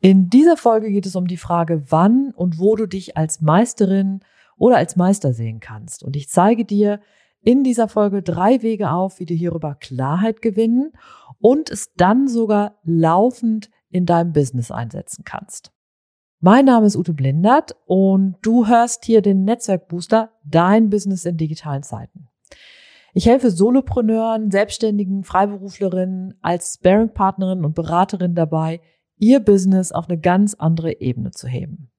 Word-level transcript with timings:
In 0.00 0.30
dieser 0.30 0.56
Folge 0.56 0.90
geht 0.90 1.06
es 1.06 1.16
um 1.16 1.26
die 1.26 1.36
Frage, 1.36 1.82
wann 1.88 2.32
und 2.34 2.58
wo 2.58 2.76
du 2.76 2.86
dich 2.86 3.16
als 3.16 3.40
Meisterin 3.40 4.20
oder 4.56 4.76
als 4.76 4.96
Meister 4.96 5.32
sehen 5.32 5.60
kannst. 5.60 6.04
Und 6.04 6.14
ich 6.14 6.28
zeige 6.28 6.64
dir 6.64 7.00
in 7.40 7.64
dieser 7.64 7.88
Folge 7.88 8.22
drei 8.22 8.62
Wege 8.62 8.90
auf, 8.90 9.18
wie 9.18 9.24
du 9.24 9.34
hierüber 9.34 9.74
Klarheit 9.74 10.42
gewinnen 10.42 10.92
und 11.40 11.70
es 11.70 11.94
dann 11.94 12.28
sogar 12.28 12.76
laufend 12.84 13.70
in 13.90 14.06
deinem 14.06 14.32
Business 14.32 14.70
einsetzen 14.70 15.24
kannst. 15.24 15.72
Mein 16.40 16.66
Name 16.66 16.86
ist 16.86 16.96
Ute 16.96 17.14
Blindert 17.14 17.74
und 17.86 18.36
du 18.42 18.68
hörst 18.68 19.04
hier 19.04 19.22
den 19.22 19.44
Netzwerkbooster 19.44 20.30
Dein 20.44 20.90
Business 20.90 21.24
in 21.24 21.36
digitalen 21.36 21.82
Zeiten. 21.82 22.28
Ich 23.14 23.26
helfe 23.26 23.50
Solopreneuren, 23.50 24.52
Selbstständigen, 24.52 25.24
Freiberuflerinnen 25.24 26.34
als 26.40 26.74
Sparing-Partnerin 26.74 27.64
und 27.64 27.74
Beraterin 27.74 28.36
dabei, 28.36 28.80
ihr 29.18 29.40
Business 29.40 29.92
auf 29.92 30.08
eine 30.08 30.18
ganz 30.18 30.54
andere 30.54 31.00
Ebene 31.00 31.30
zu 31.30 31.46
heben. 31.46 31.90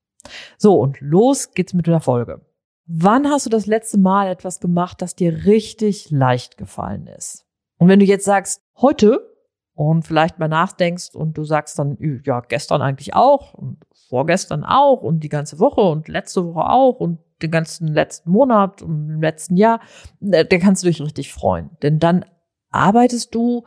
So, 0.58 0.80
und 0.80 1.00
los 1.02 1.52
geht's 1.52 1.74
mit 1.74 1.88
der 1.88 2.02
Folge. 2.02 2.42
Wann 2.86 3.28
hast 3.28 3.46
du 3.46 3.50
das 3.50 3.68
letzte 3.68 3.98
Mal 3.98 4.30
etwas 4.30 4.60
gemacht, 4.60 5.02
das 5.02 5.16
dir 5.16 5.46
richtig 5.46 6.10
leicht 6.10 6.58
gefallen 6.58 7.08
ist? 7.08 7.46
Und 7.78 7.88
wenn 7.88 8.00
du 8.00 8.06
jetzt 8.06 8.26
sagst, 8.26 8.62
heute 8.78 9.30
und 9.76 10.06
vielleicht 10.06 10.40
mal 10.40 10.48
nachdenkst 10.48 11.16
und 11.16 11.38
du 11.38 11.44
sagst 11.44 11.80
dann, 11.80 11.98
ja, 12.26 12.42
gestern 12.42 12.82
eigentlich 12.82 13.14
auch 13.14 13.54
und 13.54 13.78
vorgestern 14.10 14.64
auch 14.64 15.02
und 15.02 15.22
die 15.22 15.30
ganze 15.30 15.60
Woche 15.60 15.82
und 15.82 16.08
letzte 16.08 16.46
Woche 16.46 16.70
auch 16.70 17.00
und 17.00 17.20
den 17.42 17.52
ganzen 17.52 17.88
letzten 17.88 18.32
Monat 18.32 18.82
und 18.82 19.10
im 19.10 19.22
letzten 19.22 19.56
Jahr, 19.56 19.80
äh, 20.20 20.44
dann 20.44 20.60
kannst 20.60 20.84
du 20.84 20.88
dich 20.88 21.02
richtig 21.02 21.32
freuen. 21.32 21.70
Denn 21.82 22.00
dann 22.00 22.26
arbeitest 22.72 23.34
du 23.34 23.64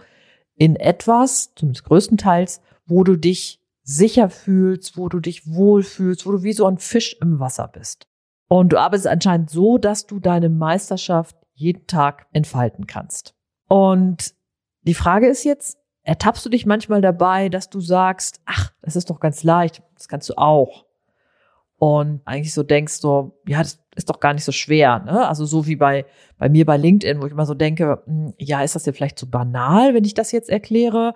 in 0.56 0.76
etwas, 0.76 1.54
zumindest 1.54 1.84
größtenteils, 1.84 2.60
wo 2.87 3.04
du 3.04 3.16
dich 3.16 3.60
sicher 3.82 4.31
fühlst, 4.31 4.97
wo 4.97 5.09
du 5.09 5.20
dich 5.20 5.47
wohlfühlst, 5.47 6.26
wo 6.26 6.32
du 6.32 6.43
wie 6.43 6.53
so 6.53 6.66
ein 6.66 6.78
Fisch 6.78 7.16
im 7.20 7.41
Wasser 7.41 7.69
bist. 7.69 8.06
Und 8.48 8.72
du 8.72 8.78
arbeitest 8.78 9.09
anscheinend 9.09 9.50
so, 9.50 9.78
dass 9.78 10.06
du 10.06 10.20
deine 10.20 10.48
Meisterschaft 10.48 11.37
jeden 11.54 11.87
Tag 11.87 12.26
entfalten 12.32 12.87
kannst. 12.87 13.34
Und 13.69 14.34
die 14.82 14.94
Frage 14.94 15.26
ist 15.26 15.44
jetzt, 15.44 15.78
ertappst 16.03 16.44
du 16.44 16.50
dich 16.50 16.66
manchmal 16.66 17.00
dabei, 17.00 17.48
dass 17.48 17.70
du 17.70 17.81
sagst, 17.81 18.41
ach, 18.44 18.72
das 18.82 18.97
ist 18.97 19.10
doch 19.10 19.20
ganz 19.20 19.43
leicht, 19.43 19.82
das 19.94 20.09
kannst 20.09 20.28
du 20.28 20.34
auch. 20.37 20.87
Und 21.78 22.20
eigentlich 22.26 22.54
so 22.54 22.62
denkst 22.62 23.00
du, 23.00 23.32
ja, 23.47 23.59
das 23.59 23.82
ist 23.97 24.09
doch 24.09 24.20
gar 24.20 24.34
nicht 24.34 24.44
so 24.44 24.53
schwer. 24.53 25.00
Ne? 25.00 25.26
Also 25.26 25.44
so 25.44 25.66
wie 25.66 25.76
bei, 25.76 26.06
bei 26.38 26.49
mir 26.49 26.64
bei 26.64 26.76
LinkedIn, 26.76 27.20
wo 27.20 27.26
ich 27.26 27.32
immer 27.32 27.47
so 27.47 27.54
denke, 27.54 28.03
hm, 28.06 28.34
ja, 28.38 28.62
ist 28.62 28.76
das 28.76 28.87
ja 28.87 28.93
vielleicht 28.93 29.19
zu 29.19 29.28
banal, 29.28 29.94
wenn 29.94 30.04
ich 30.04 30.14
das 30.14 30.31
jetzt 30.31 30.49
erkläre? 30.49 31.14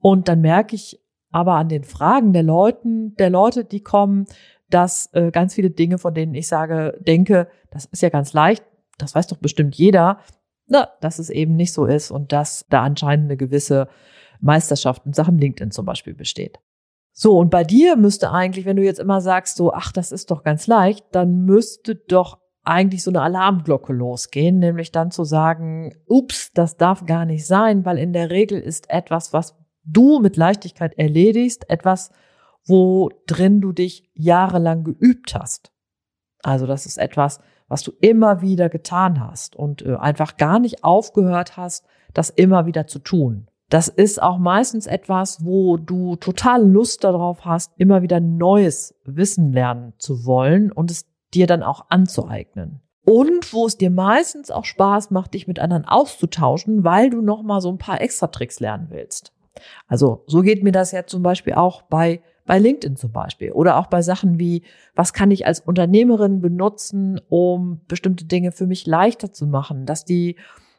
Und 0.00 0.26
dann 0.26 0.40
merke 0.40 0.74
ich, 0.74 1.00
aber 1.30 1.54
an 1.54 1.68
den 1.68 1.84
Fragen 1.84 2.32
der 2.32 2.42
Leuten, 2.42 3.14
der 3.16 3.30
Leute, 3.30 3.64
die 3.64 3.80
kommen, 3.80 4.26
dass 4.70 5.10
äh, 5.12 5.30
ganz 5.30 5.54
viele 5.54 5.70
Dinge, 5.70 5.98
von 5.98 6.14
denen 6.14 6.34
ich 6.34 6.48
sage, 6.48 6.98
denke, 7.00 7.48
das 7.70 7.86
ist 7.86 8.02
ja 8.02 8.08
ganz 8.08 8.32
leicht, 8.32 8.64
das 8.98 9.14
weiß 9.14 9.26
doch 9.28 9.38
bestimmt 9.38 9.74
jeder, 9.76 10.18
na, 10.66 10.88
dass 11.00 11.18
es 11.18 11.30
eben 11.30 11.56
nicht 11.56 11.72
so 11.72 11.86
ist 11.86 12.10
und 12.10 12.32
dass 12.32 12.66
da 12.68 12.82
anscheinend 12.82 13.26
eine 13.26 13.36
gewisse 13.36 13.88
Meisterschaft 14.40 15.06
in 15.06 15.12
Sachen 15.12 15.38
LinkedIn 15.38 15.70
zum 15.70 15.86
Beispiel 15.86 16.14
besteht. 16.14 16.58
So, 17.12 17.36
und 17.36 17.50
bei 17.50 17.64
dir 17.64 17.96
müsste 17.96 18.30
eigentlich, 18.30 18.64
wenn 18.64 18.76
du 18.76 18.84
jetzt 18.84 19.00
immer 19.00 19.20
sagst, 19.20 19.56
so, 19.56 19.72
ach, 19.72 19.90
das 19.90 20.12
ist 20.12 20.30
doch 20.30 20.44
ganz 20.44 20.66
leicht, 20.66 21.04
dann 21.12 21.44
müsste 21.44 21.96
doch 21.96 22.38
eigentlich 22.62 23.02
so 23.02 23.10
eine 23.10 23.22
Alarmglocke 23.22 23.92
losgehen, 23.92 24.58
nämlich 24.58 24.92
dann 24.92 25.10
zu 25.10 25.24
sagen, 25.24 25.94
ups, 26.06 26.52
das 26.52 26.76
darf 26.76 27.06
gar 27.06 27.24
nicht 27.24 27.46
sein, 27.46 27.84
weil 27.84 27.98
in 27.98 28.12
der 28.12 28.30
Regel 28.30 28.60
ist 28.60 28.90
etwas, 28.90 29.32
was 29.32 29.57
du 29.90 30.20
mit 30.20 30.36
Leichtigkeit 30.36 30.98
erledigst, 30.98 31.68
etwas, 31.70 32.10
wo 32.66 33.10
drin 33.26 33.60
du 33.60 33.72
dich 33.72 34.10
jahrelang 34.14 34.84
geübt 34.84 35.34
hast. 35.34 35.72
Also 36.42 36.66
das 36.66 36.86
ist 36.86 36.98
etwas, 36.98 37.40
was 37.68 37.82
du 37.82 37.92
immer 38.00 38.40
wieder 38.40 38.68
getan 38.68 39.20
hast 39.20 39.56
und 39.56 39.82
äh, 39.82 39.96
einfach 39.96 40.36
gar 40.36 40.58
nicht 40.58 40.84
aufgehört 40.84 41.56
hast, 41.56 41.84
das 42.14 42.30
immer 42.30 42.66
wieder 42.66 42.86
zu 42.86 42.98
tun. 42.98 43.48
Das 43.70 43.88
ist 43.88 44.22
auch 44.22 44.38
meistens 44.38 44.86
etwas, 44.86 45.44
wo 45.44 45.76
du 45.76 46.16
total 46.16 46.66
Lust 46.66 47.04
darauf 47.04 47.44
hast, 47.44 47.72
immer 47.76 48.00
wieder 48.00 48.18
neues 48.18 48.94
Wissen 49.04 49.52
lernen 49.52 49.92
zu 49.98 50.24
wollen 50.24 50.72
und 50.72 50.90
es 50.90 51.06
dir 51.34 51.46
dann 51.46 51.62
auch 51.62 51.86
anzueignen. 51.90 52.80
Und 53.04 53.52
wo 53.52 53.66
es 53.66 53.76
dir 53.76 53.90
meistens 53.90 54.50
auch 54.50 54.64
Spaß 54.64 55.10
macht, 55.10 55.34
dich 55.34 55.46
mit 55.46 55.58
anderen 55.58 55.84
auszutauschen, 55.84 56.84
weil 56.84 57.10
du 57.10 57.20
noch 57.20 57.42
mal 57.42 57.60
so 57.60 57.70
ein 57.70 57.78
paar 57.78 58.00
extra 58.00 58.28
Tricks 58.28 58.60
lernen 58.60 58.88
willst. 58.90 59.32
Also 59.86 60.24
so 60.26 60.42
geht 60.42 60.62
mir 60.62 60.72
das 60.72 60.92
ja 60.92 61.06
zum 61.06 61.22
Beispiel 61.22 61.54
auch 61.54 61.82
bei, 61.82 62.20
bei 62.46 62.58
LinkedIn 62.58 62.96
zum 62.96 63.12
Beispiel 63.12 63.52
oder 63.52 63.76
auch 63.76 63.86
bei 63.86 64.02
Sachen 64.02 64.38
wie, 64.38 64.62
was 64.94 65.12
kann 65.12 65.30
ich 65.30 65.46
als 65.46 65.60
Unternehmerin 65.60 66.40
benutzen, 66.40 67.20
um 67.28 67.80
bestimmte 67.88 68.24
Dinge 68.24 68.52
für 68.52 68.66
mich 68.66 68.86
leichter 68.86 69.32
zu 69.32 69.46
machen, 69.46 69.86
dass 69.86 70.04
die 70.04 70.36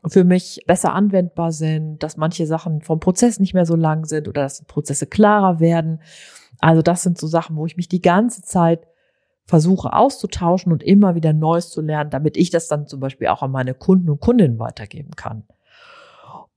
für 0.07 0.23
mich 0.23 0.63
besser 0.65 0.93
anwendbar 0.93 1.51
sind, 1.51 2.01
dass 2.03 2.17
manche 2.17 2.45
Sachen 2.45 2.81
vom 2.81 2.99
Prozess 2.99 3.39
nicht 3.39 3.53
mehr 3.53 3.65
so 3.65 3.75
lang 3.75 4.05
sind 4.05 4.27
oder 4.27 4.43
dass 4.43 4.63
Prozesse 4.63 5.07
klarer 5.07 5.59
werden. 5.59 6.01
Also 6.59 6.81
das 6.81 7.03
sind 7.03 7.17
so 7.17 7.27
Sachen, 7.27 7.55
wo 7.57 7.65
ich 7.65 7.75
mich 7.75 7.89
die 7.89 8.01
ganze 8.01 8.41
Zeit 8.41 8.87
versuche 9.45 9.93
auszutauschen 9.93 10.71
und 10.71 10.83
immer 10.83 11.15
wieder 11.15 11.33
Neues 11.33 11.71
zu 11.71 11.81
lernen, 11.81 12.11
damit 12.11 12.37
ich 12.37 12.51
das 12.51 12.67
dann 12.67 12.87
zum 12.87 12.99
Beispiel 12.99 13.27
auch 13.27 13.41
an 13.41 13.51
meine 13.51 13.73
Kunden 13.73 14.09
und 14.09 14.21
Kundinnen 14.21 14.59
weitergeben 14.59 15.11
kann. 15.15 15.43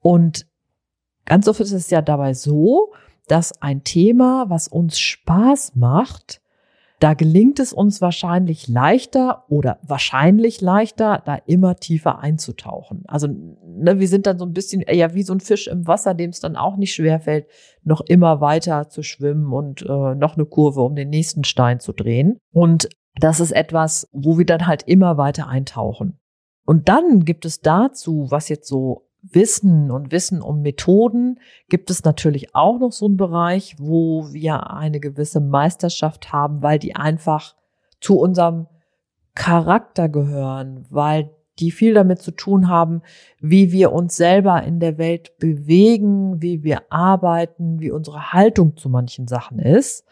Und 0.01 0.47
ganz 1.25 1.49
oft 1.49 1.61
ist 1.61 1.73
es 1.73 1.91
ja 1.91 2.03
dabei 2.03 2.35
so, 2.35 2.93
dass 3.29 3.61
ein 3.63 3.85
Thema, 3.85 4.47
was 4.49 4.69
uns 4.69 4.99
Spaß 4.99 5.77
macht, 5.77 6.43
da 7.03 7.15
gelingt 7.15 7.59
es 7.59 7.73
uns 7.73 8.01
wahrscheinlich 8.01 8.69
leichter 8.69 9.45
oder 9.49 9.81
wahrscheinlich 9.83 10.61
leichter, 10.61 11.21
da 11.25 11.35
immer 11.47 11.75
tiefer 11.75 12.21
einzutauchen. 12.21 13.03
Also 13.09 13.27
ne, 13.27 13.99
wir 13.99 14.07
sind 14.07 14.27
dann 14.27 14.39
so 14.39 14.45
ein 14.45 14.53
bisschen 14.53 14.83
eher 14.83 15.13
wie 15.13 15.25
so 15.25 15.33
ein 15.33 15.41
Fisch 15.41 15.67
im 15.67 15.89
Wasser, 15.89 16.15
dem 16.15 16.31
es 16.31 16.39
dann 16.39 16.55
auch 16.55 16.77
nicht 16.77 16.95
schwerfällt, 16.95 17.47
noch 17.83 18.03
immer 18.03 18.41
weiter 18.41 18.89
zu 18.89 19.03
schwimmen 19.03 19.53
und 19.53 19.83
äh, 19.83 20.15
noch 20.15 20.37
eine 20.37 20.47
Kurve 20.47 20.83
um 20.83 20.95
den 20.95 21.11
nächsten 21.11 21.43
Stein 21.43 21.81
zu 21.81 21.93
drehen. 21.93 22.39
Und 22.53 22.89
das 23.17 23.41
ist 23.41 23.51
etwas, 23.51 24.09
wo 24.13 24.39
wir 24.39 24.47
dann 24.47 24.69
halt 24.69 24.85
immer 24.85 25.17
weiter 25.17 25.49
eintauchen. 25.49 26.21
Und 26.65 26.89
dann 26.89 27.25
gibt 27.25 27.45
es 27.45 27.61
dazu, 27.61 28.29
was 28.31 28.49
jetzt 28.49 28.69
so 28.69 29.09
Wissen 29.23 29.91
und 29.91 30.11
Wissen 30.11 30.43
um 30.43 30.63
Methoden 30.63 31.39
gibt 31.69 31.91
es 31.91 32.05
natürlich 32.05 32.55
auch 32.55 32.79
noch 32.81 32.91
so 32.93 33.07
einen 33.07 33.17
Bereich, 33.17 33.77
wo 33.79 34.33
wir 34.33 34.71
eine 34.71 34.99
gewisse 34.99 35.41
Meisterschaft 35.41 36.33
haben, 36.33 36.61
weil 36.63 36.79
die 36.79 36.97
einfach 36.97 37.55
zu 38.01 38.19
unserem 38.19 38.67
Charakter 39.35 40.09
gehören, 40.09 40.87
weil 40.91 41.31
die 41.59 41.71
viel 41.71 41.95
damit 41.95 42.21
zu 42.21 42.33
tun 42.33 42.69
haben, 42.69 43.03
wie 43.39 43.73
wir 43.73 43.93
uns 43.93 44.17
selber 44.17 44.63
in 44.65 44.81
der 44.81 44.99
Welt 44.99 45.39
bewegen, 45.39 46.43
wie 46.43 46.65
wir 46.65 46.83
arbeiten, 46.91 47.79
wie 47.79 47.91
unsere 47.91 48.33
Haltung 48.33 48.77
zu 48.77 48.89
manchen 48.89 49.29
Sachen 49.29 49.59
ist. 49.59 50.05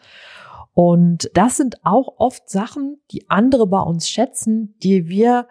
Und 0.73 1.29
das 1.33 1.57
sind 1.57 1.83
auch 1.83 2.13
oft 2.17 2.49
Sachen, 2.49 3.01
die 3.11 3.29
andere 3.29 3.67
bei 3.67 3.81
uns 3.81 4.07
schätzen, 4.07 4.75
die 4.83 5.09
wir 5.09 5.47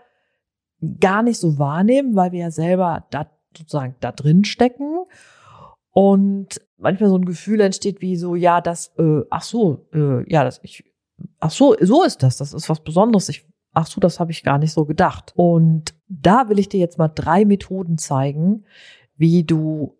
gar 1.01 1.23
nicht 1.23 1.39
so 1.39 1.59
wahrnehmen, 1.59 2.17
weil 2.17 2.33
wir 2.33 2.41
ja 2.41 2.51
selber 2.51 3.05
da 3.11 3.27
sozusagen 3.57 3.97
da 4.01 4.13
drin 4.13 4.45
stecken. 4.45 5.05
Und 5.93 6.61
manchmal 6.79 7.11
so 7.11 7.17
ein 7.17 7.25
Gefühl 7.25 7.61
entsteht 7.61 8.01
wie 8.01 8.17
so, 8.17 8.35
ja, 8.35 8.61
das, 8.61 8.93
äh, 8.99 9.23
ach 9.31 9.43
so, 9.43 9.87
äh, 9.93 10.31
ja, 10.31 10.45
das, 10.45 10.61
ich, 10.63 10.85
ach 11.41 11.51
so, 11.51 11.75
so 11.81 12.05
ist 12.05 12.23
das, 12.23 12.37
das 12.37 12.55
ist 12.55 12.69
was 12.69 12.81
Besonderes. 12.81 13.29
Ich, 13.29 13.47
ach 13.73 13.87
so, 13.87 14.01
das 14.01 14.21
habe 14.21 14.31
ich 14.31 14.43
gar 14.43 14.59
nicht 14.59 14.73
so 14.73 14.85
gedacht. 14.85 15.33
Und 15.37 15.95
da 16.09 16.49
will 16.49 16.59
ich 16.59 16.69
dir 16.69 16.81
jetzt 16.81 16.99
mal 16.99 17.09
drei 17.09 17.45
Methoden 17.45 17.99
zeigen, 17.99 18.65
wie 19.17 19.45
du 19.45 19.97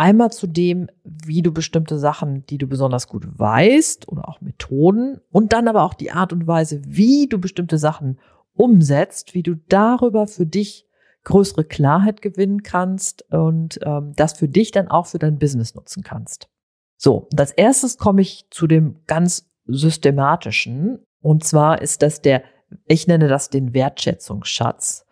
einmal 0.00 0.32
zu 0.32 0.46
dem, 0.46 0.88
wie 1.04 1.42
du 1.42 1.52
bestimmte 1.52 1.98
Sachen, 1.98 2.46
die 2.46 2.58
du 2.58 2.66
besonders 2.66 3.06
gut 3.06 3.26
weißt 3.38 4.08
oder 4.08 4.28
auch 4.28 4.40
Methoden 4.40 5.20
und 5.30 5.52
dann 5.52 5.68
aber 5.68 5.82
auch 5.82 5.94
die 5.94 6.10
Art 6.10 6.32
und 6.32 6.46
Weise, 6.46 6.80
wie 6.86 7.28
du 7.28 7.38
bestimmte 7.38 7.76
Sachen 7.78 8.18
umsetzt, 8.54 9.34
wie 9.34 9.42
du 9.42 9.56
darüber 9.68 10.26
für 10.26 10.46
dich 10.46 10.86
größere 11.24 11.64
Klarheit 11.64 12.22
gewinnen 12.22 12.62
kannst 12.62 13.30
und 13.32 13.78
ähm, 13.82 14.12
das 14.16 14.34
für 14.34 14.48
dich 14.48 14.70
dann 14.72 14.88
auch 14.88 15.06
für 15.06 15.18
dein 15.18 15.38
Business 15.38 15.74
nutzen 15.74 16.02
kannst. 16.02 16.48
So, 16.96 17.28
als 17.36 17.52
erstes 17.52 17.98
komme 17.98 18.22
ich 18.22 18.46
zu 18.50 18.66
dem 18.66 19.00
ganz 19.06 19.50
systematischen 19.66 21.04
und 21.20 21.44
zwar 21.44 21.82
ist 21.82 22.02
das 22.02 22.22
der, 22.22 22.42
ich 22.86 23.06
nenne 23.06 23.28
das 23.28 23.50
den 23.50 23.74
Wertschätzungsschatz. 23.74 25.06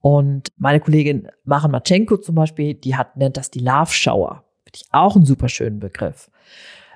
Und 0.00 0.52
meine 0.56 0.80
Kollegin 0.80 1.28
Maren 1.44 1.70
Matschenko 1.72 2.18
zum 2.18 2.34
Beispiel, 2.34 2.74
die 2.74 2.96
hat, 2.96 3.16
nennt 3.16 3.36
das 3.36 3.50
die 3.50 3.60
Love 3.60 3.92
Shower. 3.92 4.44
Finde 4.64 4.76
ich 4.76 4.84
auch 4.92 5.16
einen 5.16 5.24
super 5.24 5.48
schönen 5.48 5.80
Begriff. 5.80 6.30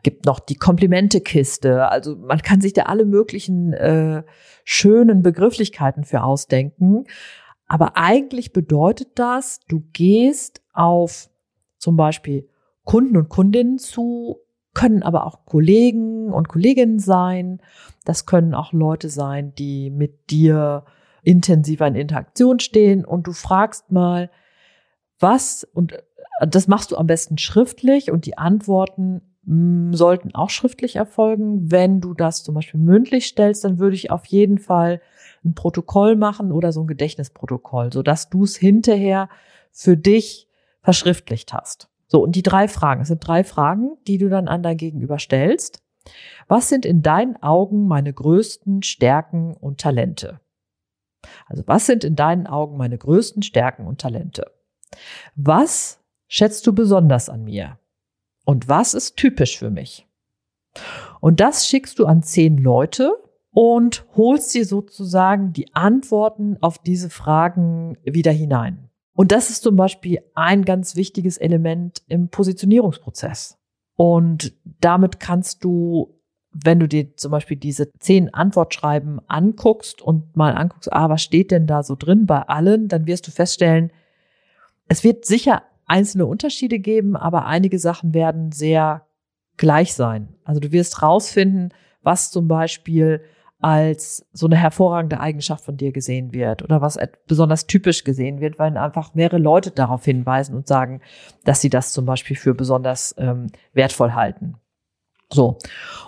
Gibt 0.02 0.26
noch 0.26 0.40
die 0.40 0.54
Komplimentekiste. 0.54 1.88
Also 1.88 2.16
man 2.16 2.40
kann 2.40 2.60
sich 2.60 2.72
da 2.72 2.82
alle 2.82 3.04
möglichen 3.04 3.72
äh, 3.72 4.22
schönen 4.64 5.22
Begrifflichkeiten 5.22 6.04
für 6.04 6.22
ausdenken. 6.22 7.04
Aber 7.70 7.96
eigentlich 7.96 8.52
bedeutet 8.52 9.10
das, 9.14 9.60
du 9.68 9.84
gehst 9.92 10.60
auf 10.72 11.30
zum 11.78 11.96
Beispiel 11.96 12.48
Kunden 12.82 13.16
und 13.16 13.28
Kundinnen 13.28 13.78
zu, 13.78 14.40
können 14.74 15.04
aber 15.04 15.24
auch 15.24 15.46
Kollegen 15.46 16.32
und 16.32 16.48
Kolleginnen 16.48 16.98
sein. 16.98 17.62
Das 18.04 18.26
können 18.26 18.54
auch 18.54 18.72
Leute 18.72 19.08
sein, 19.08 19.54
die 19.54 19.90
mit 19.90 20.30
dir 20.32 20.84
intensiver 21.22 21.86
in 21.86 21.94
Interaktion 21.94 22.58
stehen 22.58 23.04
und 23.04 23.28
du 23.28 23.32
fragst 23.32 23.92
mal, 23.92 24.32
was, 25.20 25.62
und 25.72 25.96
das 26.40 26.66
machst 26.66 26.90
du 26.90 26.96
am 26.96 27.06
besten 27.06 27.38
schriftlich 27.38 28.10
und 28.10 28.26
die 28.26 28.36
Antworten 28.36 29.29
sollten 29.46 30.34
auch 30.34 30.50
schriftlich 30.50 30.96
erfolgen. 30.96 31.70
Wenn 31.70 32.00
du 32.00 32.14
das 32.14 32.42
zum 32.42 32.54
Beispiel 32.54 32.80
mündlich 32.80 33.26
stellst, 33.26 33.64
dann 33.64 33.78
würde 33.78 33.96
ich 33.96 34.10
auf 34.10 34.26
jeden 34.26 34.58
Fall 34.58 35.00
ein 35.44 35.54
Protokoll 35.54 36.16
machen 36.16 36.52
oder 36.52 36.72
so 36.72 36.82
ein 36.82 36.86
Gedächtnisprotokoll, 36.86 37.92
so 37.92 38.02
dass 38.02 38.28
du 38.28 38.44
es 38.44 38.56
hinterher 38.56 39.28
für 39.72 39.96
dich 39.96 40.48
verschriftlicht 40.82 41.52
hast. 41.52 41.88
So, 42.06 42.22
und 42.22 42.36
die 42.36 42.42
drei 42.42 42.68
Fragen, 42.68 43.02
es 43.02 43.08
sind 43.08 43.26
drei 43.26 43.44
Fragen, 43.44 43.96
die 44.06 44.18
du 44.18 44.28
dann 44.28 44.48
an 44.48 44.62
dein 44.62 44.76
Gegenüber 44.76 45.18
stellst. 45.18 45.82
Was 46.48 46.68
sind 46.68 46.84
in 46.84 47.02
deinen 47.02 47.36
Augen 47.42 47.86
meine 47.86 48.12
größten 48.12 48.82
Stärken 48.82 49.54
und 49.54 49.80
Talente? 49.80 50.40
Also, 51.46 51.62
was 51.66 51.86
sind 51.86 52.04
in 52.04 52.16
deinen 52.16 52.46
Augen 52.46 52.76
meine 52.76 52.98
größten 52.98 53.42
Stärken 53.42 53.86
und 53.86 54.00
Talente? 54.00 54.50
Was 55.36 56.02
schätzt 56.28 56.66
du 56.66 56.74
besonders 56.74 57.28
an 57.28 57.44
mir? 57.44 57.78
Und 58.50 58.68
was 58.68 58.94
ist 58.94 59.16
typisch 59.16 59.58
für 59.60 59.70
mich? 59.70 60.08
Und 61.20 61.38
das 61.38 61.68
schickst 61.68 62.00
du 62.00 62.06
an 62.06 62.24
zehn 62.24 62.58
Leute 62.58 63.12
und 63.52 64.04
holst 64.16 64.52
dir 64.54 64.66
sozusagen 64.66 65.52
die 65.52 65.72
Antworten 65.72 66.56
auf 66.60 66.78
diese 66.78 67.10
Fragen 67.10 67.96
wieder 68.02 68.32
hinein. 68.32 68.90
Und 69.14 69.30
das 69.30 69.50
ist 69.50 69.62
zum 69.62 69.76
Beispiel 69.76 70.18
ein 70.34 70.64
ganz 70.64 70.96
wichtiges 70.96 71.38
Element 71.38 72.02
im 72.08 72.28
Positionierungsprozess. 72.28 73.56
Und 73.94 74.52
damit 74.80 75.20
kannst 75.20 75.62
du, 75.62 76.18
wenn 76.50 76.80
du 76.80 76.88
dir 76.88 77.16
zum 77.16 77.30
Beispiel 77.30 77.56
diese 77.56 77.92
zehn 78.00 78.34
Antwortschreiben 78.34 79.20
anguckst 79.28 80.02
und 80.02 80.36
mal 80.36 80.56
anguckst, 80.56 80.92
ah, 80.92 81.08
was 81.08 81.22
steht 81.22 81.52
denn 81.52 81.68
da 81.68 81.84
so 81.84 81.94
drin 81.94 82.26
bei 82.26 82.42
allen, 82.42 82.88
dann 82.88 83.06
wirst 83.06 83.28
du 83.28 83.30
feststellen, 83.30 83.92
es 84.88 85.04
wird 85.04 85.24
sicher 85.24 85.62
einzelne 85.90 86.26
Unterschiede 86.26 86.78
geben, 86.78 87.16
aber 87.16 87.46
einige 87.46 87.78
Sachen 87.78 88.14
werden 88.14 88.52
sehr 88.52 89.06
gleich 89.56 89.94
sein. 89.94 90.28
Also 90.44 90.60
du 90.60 90.72
wirst 90.72 91.02
rausfinden, 91.02 91.74
was 92.02 92.30
zum 92.30 92.48
Beispiel 92.48 93.22
als 93.58 94.24
so 94.32 94.46
eine 94.46 94.56
hervorragende 94.56 95.20
Eigenschaft 95.20 95.64
von 95.64 95.76
dir 95.76 95.92
gesehen 95.92 96.32
wird 96.32 96.62
oder 96.62 96.80
was 96.80 96.96
besonders 97.26 97.66
typisch 97.66 98.04
gesehen 98.04 98.40
wird, 98.40 98.58
weil 98.58 98.74
einfach 98.76 99.14
mehrere 99.14 99.38
Leute 99.38 99.70
darauf 99.70 100.04
hinweisen 100.04 100.56
und 100.56 100.66
sagen, 100.66 101.02
dass 101.44 101.60
sie 101.60 101.68
das 101.68 101.92
zum 101.92 102.06
Beispiel 102.06 102.36
für 102.36 102.54
besonders 102.54 103.14
ähm, 103.18 103.48
wertvoll 103.74 104.12
halten. 104.12 104.54
So. 105.30 105.58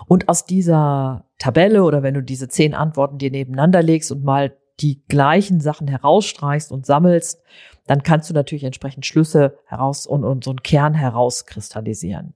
Und 0.07 0.29
aus 0.29 0.45
dieser 0.45 1.25
Tabelle 1.37 1.83
oder 1.83 2.01
wenn 2.01 2.15
du 2.15 2.23
diese 2.23 2.47
zehn 2.47 2.73
Antworten 2.73 3.19
dir 3.19 3.29
nebeneinander 3.29 3.83
legst 3.83 4.11
und 4.11 4.23
mal 4.23 4.57
die 4.79 5.03
gleichen 5.07 5.59
Sachen 5.59 5.87
herausstreichst 5.87 6.71
und 6.71 6.85
sammelst, 6.85 7.43
dann 7.87 8.03
kannst 8.03 8.29
du 8.29 8.33
natürlich 8.33 8.63
entsprechend 8.63 9.05
Schlüsse 9.05 9.57
heraus 9.65 10.05
und, 10.05 10.23
und 10.23 10.43
so 10.43 10.51
einen 10.51 10.63
Kern 10.63 10.93
herauskristallisieren. 10.93 12.33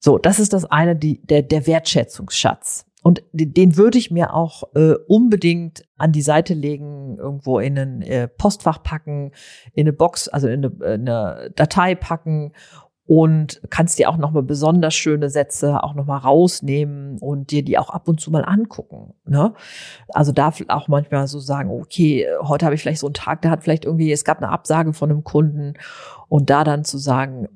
So, 0.00 0.18
das 0.18 0.40
ist 0.40 0.52
das 0.52 0.64
eine, 0.64 0.96
die, 0.96 1.24
der, 1.24 1.42
der 1.42 1.66
Wertschätzungsschatz. 1.66 2.86
Und 3.04 3.22
den 3.32 3.76
würde 3.76 3.98
ich 3.98 4.12
mir 4.12 4.32
auch 4.32 4.62
äh, 4.74 4.94
unbedingt 5.08 5.84
an 5.96 6.12
die 6.12 6.22
Seite 6.22 6.54
legen, 6.54 7.16
irgendwo 7.18 7.58
in 7.58 7.76
ein 7.76 8.02
äh, 8.02 8.28
Postfach 8.28 8.82
packen, 8.82 9.32
in 9.74 9.82
eine 9.82 9.92
Box, 9.92 10.28
also 10.28 10.46
in 10.46 10.64
eine, 10.64 10.84
äh, 10.84 10.94
eine 10.94 11.52
Datei 11.56 11.96
packen 11.96 12.52
und 13.14 13.60
kannst 13.68 13.98
dir 13.98 14.08
auch 14.08 14.16
nochmal 14.16 14.42
besonders 14.42 14.94
schöne 14.94 15.28
Sätze 15.28 15.84
auch 15.84 15.92
nochmal 15.92 16.20
rausnehmen 16.20 17.18
und 17.18 17.50
dir 17.50 17.62
die 17.62 17.76
auch 17.76 17.90
ab 17.90 18.08
und 18.08 18.22
zu 18.22 18.30
mal 18.30 18.42
angucken. 18.42 19.12
Ne? 19.26 19.52
Also 20.08 20.32
da 20.32 20.50
auch 20.68 20.88
manchmal 20.88 21.26
so 21.26 21.38
sagen, 21.38 21.68
okay, 21.68 22.26
heute 22.40 22.64
habe 22.64 22.74
ich 22.74 22.80
vielleicht 22.80 23.00
so 23.00 23.08
einen 23.08 23.12
Tag, 23.12 23.42
der 23.42 23.50
hat 23.50 23.64
vielleicht 23.64 23.84
irgendwie, 23.84 24.10
es 24.10 24.24
gab 24.24 24.38
eine 24.38 24.48
Absage 24.48 24.94
von 24.94 25.10
einem 25.10 25.24
Kunden 25.24 25.74
und 26.30 26.48
da 26.48 26.64
dann 26.64 26.84
zu 26.84 26.96
sagen, 26.96 27.48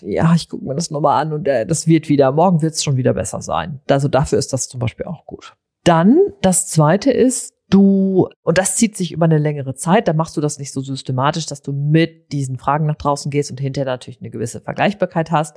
ja, 0.00 0.32
ich 0.36 0.48
gucke 0.48 0.64
mir 0.64 0.76
das 0.76 0.92
nochmal 0.92 1.20
an 1.20 1.32
und 1.32 1.48
äh, 1.48 1.66
das 1.66 1.88
wird 1.88 2.08
wieder, 2.08 2.30
morgen 2.30 2.62
wird 2.62 2.74
es 2.74 2.84
schon 2.84 2.96
wieder 2.96 3.14
besser 3.14 3.42
sein. 3.42 3.80
Also 3.90 4.06
dafür 4.06 4.38
ist 4.38 4.52
das 4.52 4.68
zum 4.68 4.78
Beispiel 4.78 5.06
auch 5.06 5.26
gut. 5.26 5.56
Dann, 5.82 6.20
das 6.40 6.68
zweite 6.68 7.10
ist, 7.10 7.53
Du, 7.70 8.28
und 8.42 8.58
das 8.58 8.76
zieht 8.76 8.96
sich 8.96 9.12
über 9.12 9.24
eine 9.24 9.38
längere 9.38 9.74
Zeit, 9.74 10.06
da 10.06 10.12
machst 10.12 10.36
du 10.36 10.40
das 10.40 10.58
nicht 10.58 10.72
so 10.72 10.80
systematisch, 10.80 11.46
dass 11.46 11.62
du 11.62 11.72
mit 11.72 12.30
diesen 12.30 12.58
Fragen 12.58 12.86
nach 12.86 12.96
draußen 12.96 13.30
gehst 13.30 13.50
und 13.50 13.58
hinterher 13.58 13.86
natürlich 13.86 14.20
eine 14.20 14.30
gewisse 14.30 14.60
Vergleichbarkeit 14.60 15.30
hast, 15.30 15.56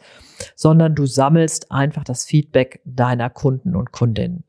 sondern 0.56 0.96
du 0.96 1.06
sammelst 1.06 1.72
einfach 1.72 2.06
das 2.06 2.26
Feedback 2.26 2.82
deiner 2.86 3.30
Kunden 3.30 3.76
und 3.76 3.92
Kundinnen. 3.92 4.46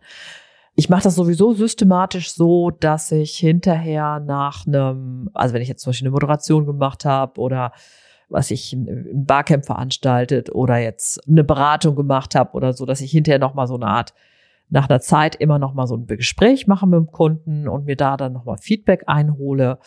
Ich 0.77 0.89
mache 0.89 1.03
das 1.03 1.17
sowieso 1.17 1.55
systematisch 1.55 2.33
so, 2.33 2.71
dass 2.71 3.11
ich 3.11 3.37
hinterher 3.37 4.21
nach 4.21 4.65
einem, 4.65 5.29
also 5.35 5.53
wenn 5.53 5.63
ich 5.63 5.69
jetzt 5.69 5.83
zum 5.83 5.91
Beispiel 5.91 6.07
eine 6.07 6.13
Moderation 6.13 6.67
gemacht 6.67 7.05
habe 7.05 7.41
oder 7.41 7.73
was 8.29 8.53
ich 8.53 8.73
ein 8.73 9.27
Barcamp 9.27 9.67
veranstaltet 9.67 10.55
oder 10.55 10.79
jetzt 10.79 11.27
eine 11.27 11.43
Beratung 11.43 11.97
gemacht 11.97 12.37
habe 12.37 12.53
oder 12.53 12.73
so, 12.73 12.87
dass 12.87 13.01
ich 13.01 13.11
hinterher 13.11 13.41
noch 13.41 13.55
mal 13.55 13.67
so 13.67 13.75
eine 13.75 13.87
Art 13.87 14.15
nach 14.71 14.89
einer 14.89 15.01
Zeit 15.01 15.37
immer 15.37 15.59
noch 15.59 15.75
mal 15.75 15.87
so 15.87 15.97
ein 15.97 16.07
Gespräch 16.07 16.67
mache 16.67 16.87
mit 16.87 16.99
dem 16.99 17.11
Kunden 17.11 17.69
und 17.69 17.87
mir 17.87 17.97
da 17.97 18.17
dann 18.17 18.33
noch 18.33 18.45
mal 18.45 18.59
Feedback 18.59 19.05
einhole 19.07 19.79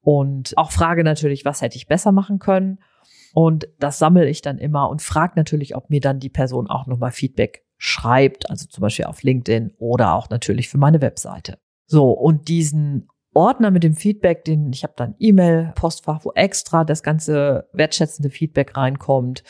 und 0.00 0.56
auch 0.56 0.70
frage 0.70 1.04
natürlich, 1.04 1.44
was 1.44 1.62
hätte 1.62 1.76
ich 1.76 1.86
besser 1.86 2.12
machen 2.12 2.38
können 2.38 2.78
und 3.34 3.68
das 3.80 3.98
sammle 3.98 4.28
ich 4.28 4.42
dann 4.42 4.58
immer 4.58 4.88
und 4.88 5.02
frage 5.02 5.34
natürlich, 5.36 5.74
ob 5.74 5.90
mir 5.90 6.00
dann 6.00 6.20
die 6.20 6.30
Person 6.30 6.68
auch 6.68 6.86
noch 6.86 6.98
mal 6.98 7.10
Feedback 7.10 7.64
schreibt, 7.76 8.48
also 8.48 8.66
zum 8.66 8.82
Beispiel 8.82 9.06
auf 9.06 9.22
LinkedIn 9.22 9.72
oder 9.78 10.14
auch 10.14 10.30
natürlich 10.30 10.68
für 10.68 10.78
meine 10.78 11.00
Webseite. 11.00 11.58
So, 11.86 12.10
und 12.12 12.48
diesen 12.48 13.08
Ordner 13.34 13.72
mit 13.72 13.82
dem 13.82 13.94
Feedback, 13.94 14.44
den 14.44 14.72
ich 14.72 14.84
habe 14.84 14.94
dann 14.96 15.16
E-Mail-Postfach, 15.18 16.24
wo 16.24 16.32
extra 16.32 16.84
das 16.84 17.02
ganze 17.02 17.68
wertschätzende 17.72 18.30
Feedback 18.30 18.76
reinkommt. 18.76 19.42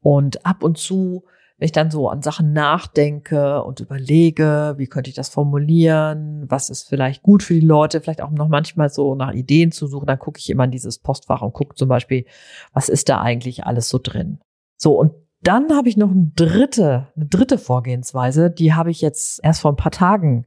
Und 0.00 0.46
ab 0.46 0.62
und 0.62 0.78
zu, 0.78 1.24
wenn 1.58 1.66
ich 1.66 1.72
dann 1.72 1.90
so 1.90 2.08
an 2.08 2.22
Sachen 2.22 2.52
nachdenke 2.52 3.62
und 3.62 3.80
überlege, 3.80 4.74
wie 4.78 4.86
könnte 4.86 5.10
ich 5.10 5.16
das 5.16 5.28
formulieren, 5.28 6.44
was 6.48 6.70
ist 6.70 6.88
vielleicht 6.88 7.22
gut 7.22 7.42
für 7.42 7.54
die 7.54 7.60
Leute, 7.60 8.00
vielleicht 8.00 8.22
auch 8.22 8.30
noch 8.30 8.48
manchmal 8.48 8.88
so 8.88 9.14
nach 9.14 9.32
Ideen 9.32 9.72
zu 9.72 9.86
suchen, 9.86 10.06
dann 10.06 10.18
gucke 10.18 10.38
ich 10.38 10.50
immer 10.50 10.64
in 10.64 10.70
dieses 10.70 10.98
Postfach 10.98 11.42
und 11.42 11.52
gucke 11.52 11.74
zum 11.74 11.88
Beispiel, 11.88 12.24
was 12.72 12.88
ist 12.88 13.08
da 13.08 13.20
eigentlich 13.20 13.64
alles 13.64 13.88
so 13.88 13.98
drin. 14.02 14.40
So, 14.76 14.98
und 14.98 15.12
dann 15.42 15.72
habe 15.72 15.88
ich 15.88 15.96
noch 15.96 16.10
eine 16.10 16.30
dritte, 16.34 17.08
eine 17.16 17.26
dritte 17.26 17.58
Vorgehensweise, 17.58 18.50
die 18.50 18.74
habe 18.74 18.90
ich 18.90 19.00
jetzt 19.00 19.40
erst 19.42 19.60
vor 19.60 19.72
ein 19.72 19.76
paar 19.76 19.92
Tagen 19.92 20.46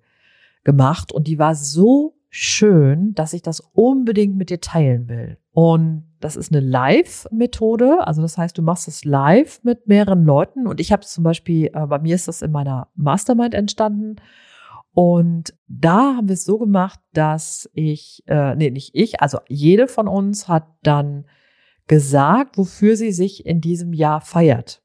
gemacht 0.63 1.11
und 1.11 1.27
die 1.27 1.39
war 1.39 1.55
so 1.55 2.15
schön, 2.29 3.13
dass 3.13 3.33
ich 3.33 3.41
das 3.41 3.59
unbedingt 3.59 4.35
mit 4.35 4.49
dir 4.49 4.59
teilen 4.59 5.07
will. 5.07 5.37
Und 5.55 6.03
das 6.19 6.35
ist 6.35 6.51
eine 6.51 6.59
Live-Methode, 6.59 8.05
also 8.05 8.21
das 8.21 8.37
heißt, 8.37 8.57
du 8.57 8.61
machst 8.61 8.89
es 8.89 9.05
live 9.05 9.63
mit 9.63 9.87
mehreren 9.87 10.25
Leuten. 10.25 10.67
Und 10.67 10.81
ich 10.81 10.91
habe 10.91 11.05
zum 11.05 11.23
Beispiel, 11.23 11.67
äh, 11.67 11.87
bei 11.87 11.97
mir 11.97 12.13
ist 12.13 12.27
das 12.27 12.41
in 12.41 12.51
meiner 12.51 12.89
Mastermind 12.95 13.53
entstanden. 13.53 14.17
Und 14.91 15.53
da 15.69 16.17
haben 16.17 16.27
wir 16.27 16.33
es 16.33 16.43
so 16.43 16.57
gemacht, 16.57 16.99
dass 17.13 17.69
ich, 17.71 18.21
äh, 18.27 18.53
nee, 18.55 18.69
nicht 18.69 18.91
ich, 18.95 19.21
also 19.21 19.39
jede 19.47 19.87
von 19.87 20.09
uns 20.09 20.49
hat 20.49 20.67
dann 20.83 21.25
gesagt, 21.87 22.57
wofür 22.57 22.97
sie 22.97 23.13
sich 23.13 23.45
in 23.45 23.61
diesem 23.61 23.93
Jahr 23.93 24.19
feiert. 24.19 24.83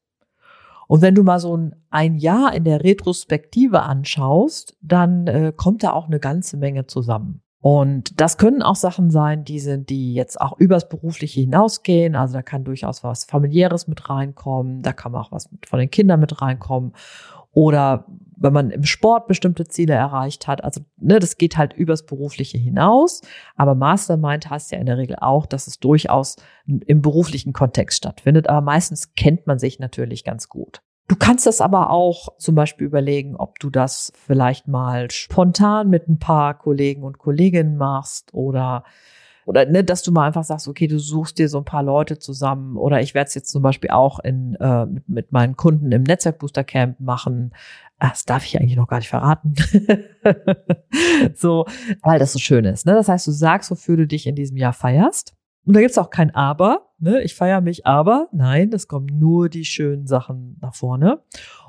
Und 0.86 1.02
wenn 1.02 1.16
du 1.16 1.24
mal 1.24 1.40
so 1.40 1.58
ein, 1.90 2.16
Jahr 2.16 2.54
in 2.54 2.62
der 2.62 2.84
Retrospektive 2.84 3.82
anschaust, 3.82 4.76
dann 4.80 5.26
äh, 5.26 5.52
kommt 5.56 5.82
da 5.82 5.90
auch 5.90 6.06
eine 6.06 6.20
ganze 6.20 6.56
Menge 6.56 6.86
zusammen. 6.86 7.42
Und 7.62 8.18
das 8.18 8.38
können 8.38 8.62
auch 8.62 8.74
Sachen 8.74 9.10
sein, 9.10 9.44
die 9.44 9.60
sind, 9.60 9.90
die 9.90 10.14
jetzt 10.14 10.40
auch 10.40 10.58
übers 10.58 10.88
Berufliche 10.88 11.40
hinausgehen. 11.40 12.16
Also 12.16 12.34
da 12.34 12.42
kann 12.42 12.64
durchaus 12.64 13.04
was 13.04 13.24
familiäres 13.24 13.86
mit 13.86 14.08
reinkommen. 14.08 14.80
Da 14.82 14.94
kann 14.94 15.14
auch 15.14 15.30
was 15.30 15.50
von 15.66 15.78
den 15.78 15.90
Kindern 15.90 16.20
mit 16.20 16.40
reinkommen. 16.40 16.92
Oder 17.52 18.06
wenn 18.36 18.54
man 18.54 18.70
im 18.70 18.84
Sport 18.84 19.26
bestimmte 19.26 19.66
Ziele 19.66 19.92
erreicht 19.92 20.46
hat. 20.46 20.64
Also, 20.64 20.80
ne, 20.96 21.18
das 21.18 21.36
geht 21.36 21.58
halt 21.58 21.74
übers 21.74 22.06
Berufliche 22.06 22.56
hinaus. 22.56 23.20
Aber 23.56 23.74
Mastermind 23.74 24.48
heißt 24.48 24.72
ja 24.72 24.78
in 24.78 24.86
der 24.86 24.96
Regel 24.96 25.16
auch, 25.20 25.44
dass 25.44 25.66
es 25.66 25.78
durchaus 25.78 26.36
im 26.66 27.02
beruflichen 27.02 27.52
Kontext 27.52 27.98
stattfindet. 27.98 28.48
Aber 28.48 28.62
meistens 28.62 29.14
kennt 29.14 29.46
man 29.46 29.58
sich 29.58 29.78
natürlich 29.78 30.24
ganz 30.24 30.48
gut. 30.48 30.80
Du 31.10 31.16
kannst 31.16 31.44
das 31.44 31.60
aber 31.60 31.90
auch 31.90 32.28
zum 32.38 32.54
Beispiel 32.54 32.86
überlegen, 32.86 33.34
ob 33.34 33.58
du 33.58 33.68
das 33.68 34.12
vielleicht 34.14 34.68
mal 34.68 35.10
spontan 35.10 35.90
mit 35.90 36.06
ein 36.06 36.20
paar 36.20 36.56
Kollegen 36.56 37.02
und 37.02 37.18
Kolleginnen 37.18 37.76
machst 37.76 38.32
oder 38.32 38.84
oder 39.44 39.66
ne, 39.66 39.82
dass 39.82 40.04
du 40.04 40.12
mal 40.12 40.28
einfach 40.28 40.44
sagst, 40.44 40.68
okay, 40.68 40.86
du 40.86 41.00
suchst 41.00 41.36
dir 41.40 41.48
so 41.48 41.58
ein 41.58 41.64
paar 41.64 41.82
Leute 41.82 42.20
zusammen 42.20 42.76
oder 42.76 43.00
ich 43.00 43.12
werde 43.14 43.26
es 43.26 43.34
jetzt 43.34 43.50
zum 43.50 43.60
Beispiel 43.60 43.90
auch 43.90 44.20
in, 44.20 44.54
äh, 44.54 44.86
mit, 45.08 45.32
meinen 45.32 45.56
Kunden 45.56 45.90
im 45.90 46.04
Netzwerkbooster 46.04 46.62
Camp 46.62 47.00
machen. 47.00 47.50
Ah, 47.98 48.10
das 48.10 48.24
darf 48.24 48.46
ich 48.46 48.60
eigentlich 48.60 48.76
noch 48.76 48.86
gar 48.86 48.98
nicht 48.98 49.08
verraten. 49.08 49.56
so, 51.34 51.66
weil 52.02 52.20
das 52.20 52.34
so 52.34 52.38
schön 52.38 52.64
ist. 52.64 52.86
Ne? 52.86 52.94
Das 52.94 53.08
heißt, 53.08 53.26
du 53.26 53.32
sagst, 53.32 53.72
wofür 53.72 53.96
du 53.96 54.06
dich 54.06 54.28
in 54.28 54.36
diesem 54.36 54.56
Jahr 54.56 54.72
feierst. 54.72 55.34
Und 55.64 55.74
da 55.74 55.80
gibt's 55.80 55.98
auch 55.98 56.10
kein 56.10 56.34
Aber. 56.34 56.90
Ne? 56.98 57.22
Ich 57.22 57.34
feiere 57.34 57.60
mich 57.60 57.86
aber. 57.86 58.28
Nein, 58.32 58.72
es 58.72 58.88
kommen 58.88 59.06
nur 59.06 59.48
die 59.48 59.64
schönen 59.64 60.06
Sachen 60.06 60.58
nach 60.60 60.74
vorne. 60.74 61.22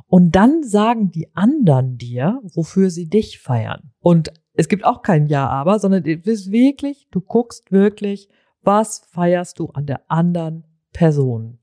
Und 0.08 0.36
dann 0.36 0.64
sagen 0.64 1.12
die 1.12 1.34
anderen 1.36 1.98
dir, 1.98 2.42
wofür 2.54 2.90
sie 2.90 3.08
dich 3.08 3.40
feiern. 3.40 3.92
Und 4.00 4.34
es 4.54 4.68
gibt 4.68 4.84
auch 4.84 5.02
kein 5.02 5.28
Ja, 5.28 5.48
aber, 5.48 5.80
sondern 5.80 6.04
du 6.04 6.18
bist 6.18 6.52
wirklich, 6.52 7.08
du 7.12 7.22
guckst 7.22 7.72
wirklich, 7.72 8.30
was 8.62 9.04
feierst 9.10 9.60
du 9.60 9.70
an 9.70 9.86
der 9.86 10.02
anderen 10.10 10.66
Person. 10.92 11.60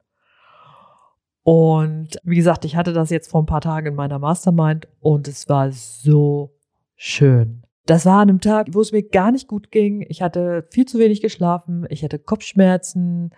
Und 1.42 2.18
wie 2.24 2.36
gesagt, 2.36 2.64
ich 2.64 2.76
hatte 2.76 2.92
das 2.92 3.10
jetzt 3.10 3.30
vor 3.30 3.42
ein 3.42 3.46
paar 3.46 3.60
Tagen 3.60 3.88
in 3.88 3.94
meiner 3.94 4.18
Mastermind 4.18 4.88
und 5.00 5.28
es 5.28 5.48
war 5.48 5.70
so 5.72 6.54
schön. 6.96 7.62
Das 7.88 8.04
war 8.04 8.20
an 8.20 8.28
einem 8.28 8.40
Tag, 8.42 8.66
wo 8.72 8.82
es 8.82 8.92
mir 8.92 9.02
gar 9.02 9.32
nicht 9.32 9.48
gut 9.48 9.70
ging. 9.70 10.04
Ich 10.10 10.20
hatte 10.20 10.66
viel 10.70 10.84
zu 10.84 10.98
wenig 10.98 11.22
geschlafen, 11.22 11.86
ich 11.88 12.04
hatte 12.04 12.18
Kopfschmerzen. 12.18 13.30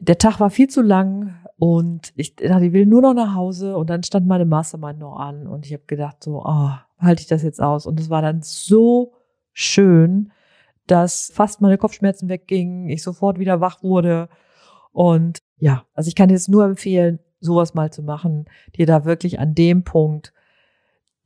Der 0.00 0.18
Tag 0.18 0.40
war 0.40 0.50
viel 0.50 0.66
zu 0.66 0.82
lang 0.82 1.36
und 1.56 2.12
ich 2.16 2.34
dachte, 2.34 2.64
ich 2.64 2.72
will 2.72 2.84
nur 2.84 3.00
noch 3.00 3.14
nach 3.14 3.36
Hause 3.36 3.76
und 3.76 3.90
dann 3.90 4.02
stand 4.02 4.26
meine 4.26 4.44
Mastermind 4.44 4.98
noch 4.98 5.20
an 5.20 5.46
und 5.46 5.66
ich 5.66 5.72
habe 5.72 5.84
gedacht 5.86 6.16
so, 6.24 6.42
oh, 6.44 6.70
halte 6.98 7.20
ich 7.20 7.28
das 7.28 7.44
jetzt 7.44 7.62
aus? 7.62 7.86
Und 7.86 8.00
es 8.00 8.10
war 8.10 8.22
dann 8.22 8.42
so 8.42 9.12
schön, 9.52 10.32
dass 10.88 11.30
fast 11.32 11.60
meine 11.60 11.78
Kopfschmerzen 11.78 12.28
weggingen, 12.28 12.88
ich 12.88 13.04
sofort 13.04 13.38
wieder 13.38 13.60
wach 13.60 13.84
wurde 13.84 14.28
und 14.90 15.44
ja, 15.58 15.84
also 15.94 16.08
ich 16.08 16.16
kann 16.16 16.26
dir 16.26 16.34
jetzt 16.34 16.48
nur 16.48 16.64
empfehlen, 16.64 17.20
sowas 17.38 17.72
mal 17.72 17.92
zu 17.92 18.02
machen, 18.02 18.46
dir 18.74 18.86
da 18.86 19.04
wirklich 19.04 19.38
an 19.38 19.54
dem 19.54 19.84
Punkt 19.84 20.32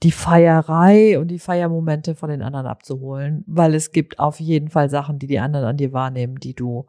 die 0.03 0.11
Feierei 0.11 1.19
und 1.19 1.29
die 1.29 1.39
Feiermomente 1.39 2.15
von 2.15 2.29
den 2.29 2.43
anderen 2.43 2.67
abzuholen, 2.67 3.45
weil 3.47 3.75
es 3.75 3.93
gibt 3.93 4.19
auf 4.19 4.41
jeden 4.41 4.69
Fall 4.69 4.91
Sachen, 4.91 5.19
die 5.19 5.27
die 5.27 5.39
anderen 5.39 5.67
an 5.67 5.77
dir 5.77 5.93
wahrnehmen, 5.93 6.37
die 6.37 6.55
du 6.55 6.87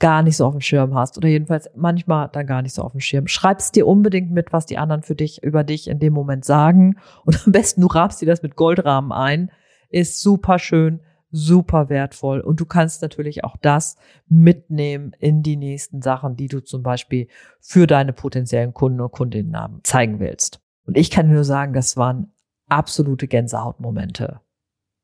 gar 0.00 0.22
nicht 0.24 0.36
so 0.36 0.46
auf 0.46 0.54
dem 0.54 0.60
Schirm 0.60 0.96
hast 0.96 1.16
oder 1.16 1.28
jedenfalls 1.28 1.70
manchmal 1.76 2.28
dann 2.32 2.46
gar 2.46 2.62
nicht 2.62 2.74
so 2.74 2.82
auf 2.82 2.90
dem 2.90 3.00
Schirm. 3.00 3.28
Schreib's 3.28 3.70
dir 3.70 3.86
unbedingt 3.86 4.32
mit, 4.32 4.52
was 4.52 4.66
die 4.66 4.76
anderen 4.76 5.02
für 5.02 5.14
dich 5.14 5.42
über 5.44 5.62
dich 5.62 5.86
in 5.86 6.00
dem 6.00 6.12
Moment 6.12 6.44
sagen 6.44 6.96
und 7.24 7.46
am 7.46 7.52
besten 7.52 7.82
du 7.82 7.86
rahmst 7.86 8.20
dir 8.20 8.26
das 8.26 8.42
mit 8.42 8.56
Goldrahmen 8.56 9.12
ein. 9.12 9.52
Ist 9.90 10.20
super 10.20 10.58
schön, 10.58 11.00
super 11.30 11.88
wertvoll 11.88 12.40
und 12.40 12.58
du 12.58 12.66
kannst 12.66 13.02
natürlich 13.02 13.44
auch 13.44 13.56
das 13.56 13.96
mitnehmen 14.28 15.12
in 15.20 15.44
die 15.44 15.56
nächsten 15.56 16.02
Sachen, 16.02 16.36
die 16.36 16.48
du 16.48 16.60
zum 16.60 16.82
Beispiel 16.82 17.28
für 17.60 17.86
deine 17.86 18.12
potenziellen 18.12 18.74
Kunden 18.74 19.00
und 19.00 19.12
Kundinnen 19.12 19.80
zeigen 19.84 20.18
willst. 20.18 20.61
Und 20.84 20.96
ich 20.96 21.10
kann 21.10 21.30
nur 21.30 21.44
sagen, 21.44 21.72
das 21.72 21.96
waren 21.96 22.32
absolute 22.68 23.28
Gänsehautmomente. 23.28 24.40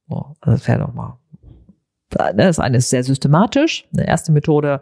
Oh, 0.08 0.34
das 0.40 0.66
wäre 0.66 0.80
doch 0.80 0.94
mal. 0.94 1.18
Das 2.10 2.58
eine 2.58 2.78
ist 2.78 2.90
sehr 2.90 3.04
systematisch. 3.04 3.86
Eine 3.92 4.06
erste 4.06 4.32
Methode, 4.32 4.80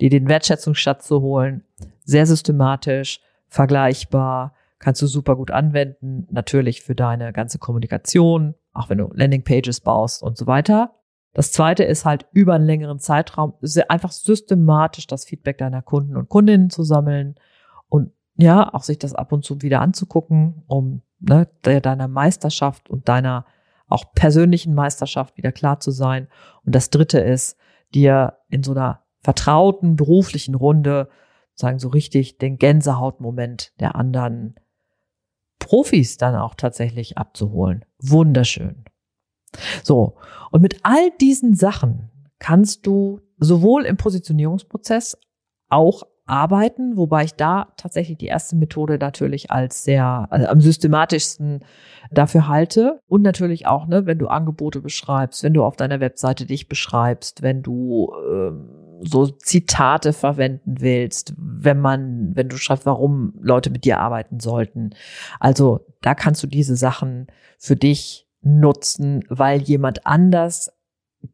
dir 0.00 0.10
den 0.10 0.28
Wertschätzungsschatz 0.28 1.06
zu 1.06 1.20
holen. 1.20 1.64
Sehr 2.04 2.26
systematisch, 2.26 3.20
vergleichbar, 3.48 4.54
kannst 4.78 5.02
du 5.02 5.06
super 5.06 5.36
gut 5.36 5.50
anwenden. 5.50 6.26
Natürlich 6.30 6.82
für 6.82 6.94
deine 6.94 7.32
ganze 7.32 7.58
Kommunikation, 7.58 8.54
auch 8.72 8.88
wenn 8.88 8.98
du 8.98 9.10
Landingpages 9.12 9.80
baust 9.80 10.22
und 10.22 10.38
so 10.38 10.46
weiter. 10.46 10.94
Das 11.32 11.52
zweite 11.52 11.84
ist 11.84 12.04
halt 12.04 12.26
über 12.32 12.54
einen 12.54 12.66
längeren 12.66 12.98
Zeitraum 12.98 13.54
einfach 13.88 14.10
systematisch 14.10 15.06
das 15.06 15.24
Feedback 15.24 15.58
deiner 15.58 15.82
Kunden 15.82 16.16
und 16.16 16.28
Kundinnen 16.28 16.70
zu 16.70 16.82
sammeln 16.82 17.36
und 17.88 18.12
ja, 18.40 18.72
auch 18.72 18.82
sich 18.82 18.98
das 18.98 19.14
ab 19.14 19.32
und 19.32 19.44
zu 19.44 19.62
wieder 19.62 19.80
anzugucken, 19.80 20.62
um 20.66 21.02
ne, 21.20 21.48
deiner 21.62 22.08
Meisterschaft 22.08 22.88
und 22.88 23.08
deiner 23.08 23.44
auch 23.88 24.12
persönlichen 24.12 24.74
Meisterschaft 24.74 25.36
wieder 25.36 25.52
klar 25.52 25.80
zu 25.80 25.90
sein. 25.90 26.28
Und 26.64 26.74
das 26.74 26.90
dritte 26.90 27.18
ist, 27.18 27.56
dir 27.92 28.38
in 28.48 28.62
so 28.62 28.72
einer 28.72 29.02
vertrauten 29.22 29.96
beruflichen 29.96 30.54
Runde 30.54 31.08
sagen 31.54 31.78
so 31.78 31.88
richtig 31.88 32.38
den 32.38 32.56
Gänsehautmoment 32.56 33.72
der 33.80 33.96
anderen 33.96 34.54
Profis 35.58 36.16
dann 36.16 36.36
auch 36.36 36.54
tatsächlich 36.54 37.18
abzuholen. 37.18 37.84
Wunderschön. 38.00 38.84
So. 39.82 40.16
Und 40.50 40.62
mit 40.62 40.80
all 40.84 41.10
diesen 41.20 41.54
Sachen 41.54 42.10
kannst 42.38 42.86
du 42.86 43.20
sowohl 43.38 43.84
im 43.84 43.96
Positionierungsprozess 43.96 45.18
auch 45.68 46.04
arbeiten, 46.30 46.96
wobei 46.96 47.24
ich 47.24 47.34
da 47.34 47.68
tatsächlich 47.76 48.18
die 48.18 48.26
erste 48.26 48.56
Methode 48.56 48.98
natürlich 48.98 49.50
als 49.50 49.84
sehr 49.84 50.28
also 50.30 50.46
am 50.46 50.60
systematischsten 50.60 51.64
dafür 52.10 52.48
halte. 52.48 53.00
Und 53.08 53.22
natürlich 53.22 53.66
auch, 53.66 53.86
ne, 53.86 54.06
wenn 54.06 54.18
du 54.18 54.28
Angebote 54.28 54.80
beschreibst, 54.80 55.42
wenn 55.42 55.54
du 55.54 55.64
auf 55.64 55.76
deiner 55.76 56.00
Webseite 56.00 56.46
dich 56.46 56.68
beschreibst, 56.68 57.42
wenn 57.42 57.62
du 57.62 58.12
ähm, 58.32 58.68
so 59.02 59.26
Zitate 59.26 60.12
verwenden 60.12 60.76
willst, 60.80 61.34
wenn 61.36 61.80
man, 61.80 62.32
wenn 62.34 62.48
du 62.48 62.56
schreibst, 62.56 62.86
warum 62.86 63.34
Leute 63.40 63.70
mit 63.70 63.84
dir 63.84 63.98
arbeiten 63.98 64.40
sollten. 64.40 64.90
Also 65.38 65.86
da 66.02 66.14
kannst 66.14 66.42
du 66.42 66.46
diese 66.46 66.76
Sachen 66.76 67.26
für 67.58 67.76
dich 67.76 68.28
nutzen, 68.42 69.24
weil 69.28 69.60
jemand 69.62 70.06
anders 70.06 70.72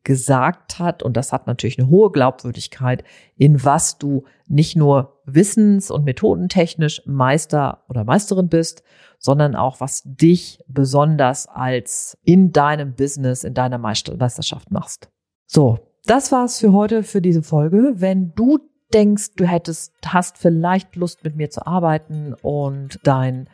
gesagt 0.03 0.79
hat, 0.79 1.03
und 1.03 1.17
das 1.17 1.33
hat 1.33 1.47
natürlich 1.47 1.79
eine 1.79 1.89
hohe 1.89 2.11
Glaubwürdigkeit, 2.11 3.05
in 3.37 3.65
was 3.65 3.99
du 3.99 4.25
nicht 4.47 4.77
nur 4.77 5.21
wissens- 5.25 5.91
und 5.91 6.05
methodentechnisch 6.05 7.03
Meister 7.07 7.85
oder 7.89 8.05
Meisterin 8.05 8.49
bist, 8.49 8.83
sondern 9.19 9.55
auch 9.55 9.81
was 9.81 10.03
dich 10.05 10.61
besonders 10.69 11.47
als 11.47 12.19
in 12.25 12.53
deinem 12.53 12.95
Business, 12.95 13.45
in 13.45 13.55
deiner 13.55 13.79
Meisterschaft 13.79 14.71
machst. 14.71 15.11
So, 15.47 15.79
das 16.05 16.33
war's 16.33 16.59
für 16.59 16.73
heute, 16.73 17.03
für 17.03 17.23
diese 17.23 17.43
Folge. 17.43 17.95
Wenn 17.97 18.33
du 18.35 18.59
denkst, 18.93 19.33
du 19.37 19.45
hättest, 19.45 19.93
hast 20.05 20.39
vielleicht 20.39 20.97
Lust 20.97 21.25
mit 21.25 21.37
mir 21.37 21.51
zu 21.51 21.67
arbeiten 21.67 22.35
und 22.43 22.99
dein 23.03 23.49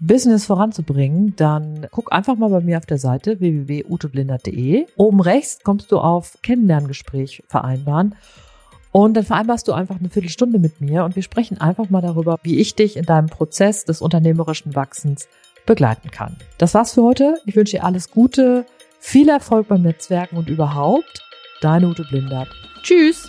Business 0.00 0.46
voranzubringen, 0.46 1.34
dann 1.36 1.88
guck 1.90 2.12
einfach 2.12 2.36
mal 2.36 2.50
bei 2.50 2.60
mir 2.60 2.78
auf 2.78 2.86
der 2.86 2.98
Seite 2.98 3.40
www.uteblindert.de. 3.40 4.86
Oben 4.96 5.20
rechts 5.20 5.58
kommst 5.64 5.90
du 5.90 5.98
auf 5.98 6.38
Kennenlerngespräch 6.42 7.42
vereinbaren. 7.48 8.14
Und 8.92 9.14
dann 9.14 9.24
vereinbarst 9.24 9.68
du 9.68 9.72
einfach 9.72 9.98
eine 9.98 10.08
Viertelstunde 10.08 10.58
mit 10.58 10.80
mir 10.80 11.04
und 11.04 11.14
wir 11.14 11.22
sprechen 11.22 11.60
einfach 11.60 11.90
mal 11.90 12.00
darüber, 12.00 12.38
wie 12.42 12.58
ich 12.58 12.74
dich 12.74 12.96
in 12.96 13.04
deinem 13.04 13.28
Prozess 13.28 13.84
des 13.84 14.00
unternehmerischen 14.00 14.74
Wachsens 14.74 15.28
begleiten 15.66 16.10
kann. 16.10 16.36
Das 16.56 16.74
war's 16.74 16.94
für 16.94 17.02
heute. 17.02 17.38
Ich 17.44 17.54
wünsche 17.54 17.76
dir 17.76 17.84
alles 17.84 18.10
Gute, 18.10 18.64
viel 18.98 19.28
Erfolg 19.28 19.68
beim 19.68 19.82
Netzwerken 19.82 20.36
und 20.36 20.48
überhaupt. 20.48 21.22
Deine 21.60 21.88
Ute 21.88 22.04
Blindert. 22.04 22.48
Tschüss! 22.82 23.28